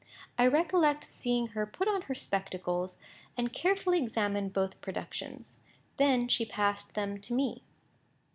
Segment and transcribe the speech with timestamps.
[0.35, 2.97] I recollect seeing her put on her spectacles,
[3.37, 5.59] and carefully examine both productions.
[5.97, 7.61] Then she passed them to me.